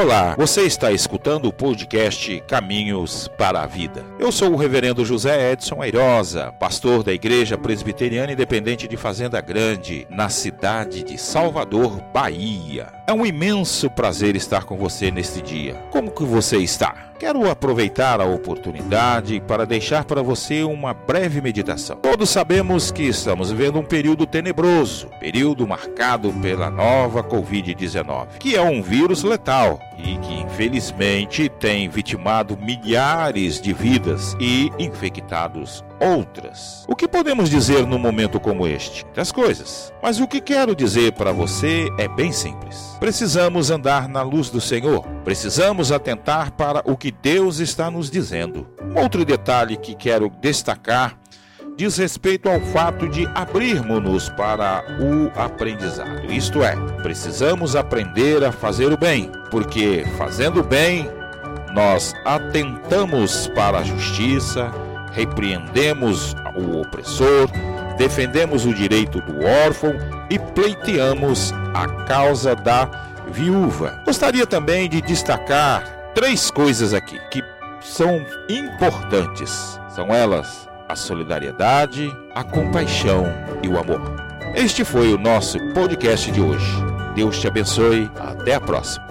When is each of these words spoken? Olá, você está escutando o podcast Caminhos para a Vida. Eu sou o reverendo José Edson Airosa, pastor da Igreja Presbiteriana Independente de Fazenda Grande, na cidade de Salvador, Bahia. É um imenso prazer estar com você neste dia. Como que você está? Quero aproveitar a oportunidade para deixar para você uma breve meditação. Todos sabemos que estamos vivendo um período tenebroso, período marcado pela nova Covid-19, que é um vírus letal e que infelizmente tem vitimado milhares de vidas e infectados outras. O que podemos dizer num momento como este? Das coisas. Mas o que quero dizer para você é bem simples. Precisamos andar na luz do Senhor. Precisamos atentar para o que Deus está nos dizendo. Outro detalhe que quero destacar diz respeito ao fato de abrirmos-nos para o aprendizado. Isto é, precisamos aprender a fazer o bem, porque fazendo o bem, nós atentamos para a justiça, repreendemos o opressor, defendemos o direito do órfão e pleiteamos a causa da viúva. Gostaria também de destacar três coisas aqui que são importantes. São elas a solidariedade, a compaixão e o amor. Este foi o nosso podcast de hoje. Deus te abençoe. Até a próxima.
Olá, 0.00 0.36
você 0.38 0.62
está 0.62 0.92
escutando 0.92 1.46
o 1.46 1.52
podcast 1.52 2.40
Caminhos 2.46 3.26
para 3.36 3.62
a 3.62 3.66
Vida. 3.66 4.04
Eu 4.16 4.30
sou 4.30 4.52
o 4.52 4.56
reverendo 4.56 5.04
José 5.04 5.50
Edson 5.50 5.82
Airosa, 5.82 6.52
pastor 6.52 7.02
da 7.02 7.12
Igreja 7.12 7.58
Presbiteriana 7.58 8.30
Independente 8.30 8.86
de 8.86 8.96
Fazenda 8.96 9.40
Grande, 9.40 10.06
na 10.08 10.28
cidade 10.28 11.02
de 11.02 11.18
Salvador, 11.18 12.00
Bahia. 12.14 12.97
É 13.08 13.12
um 13.14 13.24
imenso 13.24 13.88
prazer 13.88 14.36
estar 14.36 14.64
com 14.64 14.76
você 14.76 15.10
neste 15.10 15.40
dia. 15.40 15.72
Como 15.90 16.10
que 16.10 16.24
você 16.24 16.58
está? 16.58 17.08
Quero 17.18 17.50
aproveitar 17.50 18.20
a 18.20 18.26
oportunidade 18.26 19.40
para 19.40 19.66
deixar 19.66 20.04
para 20.04 20.22
você 20.22 20.62
uma 20.62 20.94
breve 20.94 21.40
meditação. 21.40 21.96
Todos 21.96 22.30
sabemos 22.30 22.92
que 22.92 23.02
estamos 23.02 23.50
vivendo 23.50 23.78
um 23.80 23.84
período 23.84 24.24
tenebroso, 24.24 25.08
período 25.18 25.66
marcado 25.66 26.32
pela 26.34 26.70
nova 26.70 27.24
Covid-19, 27.24 28.38
que 28.38 28.54
é 28.54 28.62
um 28.62 28.80
vírus 28.80 29.24
letal 29.24 29.80
e 29.98 30.16
que 30.18 30.34
infelizmente 30.34 31.48
tem 31.48 31.88
vitimado 31.88 32.56
milhares 32.56 33.60
de 33.60 33.72
vidas 33.72 34.36
e 34.38 34.70
infectados 34.78 35.82
outras. 36.00 36.84
O 36.86 36.94
que 36.94 37.08
podemos 37.08 37.50
dizer 37.50 37.84
num 37.84 37.98
momento 37.98 38.38
como 38.38 38.64
este? 38.64 39.04
Das 39.12 39.32
coisas. 39.32 39.92
Mas 40.00 40.20
o 40.20 40.28
que 40.28 40.40
quero 40.40 40.76
dizer 40.76 41.12
para 41.14 41.32
você 41.32 41.88
é 41.98 42.06
bem 42.06 42.30
simples. 42.30 42.96
Precisamos 43.00 43.70
andar 43.70 44.08
na 44.08 44.22
luz 44.22 44.50
do 44.50 44.60
Senhor. 44.60 45.06
Precisamos 45.24 45.92
atentar 45.92 46.52
para 46.52 46.82
o 46.84 46.96
que 46.96 47.12
Deus 47.12 47.60
está 47.60 47.90
nos 47.90 48.10
dizendo. 48.10 48.66
Outro 48.96 49.24
detalhe 49.24 49.76
que 49.76 49.94
quero 49.94 50.28
destacar 50.40 51.16
diz 51.76 51.96
respeito 51.96 52.48
ao 52.48 52.60
fato 52.60 53.08
de 53.08 53.24
abrirmos-nos 53.36 54.28
para 54.30 54.82
o 55.00 55.30
aprendizado. 55.40 56.26
Isto 56.28 56.64
é, 56.64 56.74
precisamos 57.02 57.76
aprender 57.76 58.42
a 58.42 58.50
fazer 58.50 58.92
o 58.92 58.98
bem, 58.98 59.30
porque 59.48 60.04
fazendo 60.18 60.58
o 60.60 60.64
bem, 60.64 61.08
nós 61.72 62.12
atentamos 62.24 63.46
para 63.54 63.78
a 63.78 63.84
justiça, 63.84 64.72
repreendemos 65.12 66.34
o 66.56 66.80
opressor, 66.80 67.48
defendemos 67.96 68.66
o 68.66 68.74
direito 68.74 69.20
do 69.20 69.44
órfão 69.64 69.94
e 70.30 70.38
pleiteamos 70.38 71.52
a 71.74 71.86
causa 72.04 72.54
da 72.54 72.88
viúva. 73.30 74.02
Gostaria 74.04 74.46
também 74.46 74.88
de 74.88 75.00
destacar 75.00 75.84
três 76.14 76.50
coisas 76.50 76.92
aqui 76.92 77.18
que 77.30 77.42
são 77.80 78.24
importantes. 78.48 79.78
São 79.88 80.14
elas 80.14 80.68
a 80.88 80.96
solidariedade, 80.96 82.10
a 82.34 82.42
compaixão 82.42 83.24
e 83.62 83.68
o 83.68 83.78
amor. 83.78 84.00
Este 84.54 84.84
foi 84.84 85.12
o 85.12 85.18
nosso 85.18 85.58
podcast 85.72 86.30
de 86.30 86.40
hoje. 86.40 86.72
Deus 87.14 87.38
te 87.38 87.46
abençoe. 87.46 88.10
Até 88.18 88.54
a 88.54 88.60
próxima. 88.60 89.07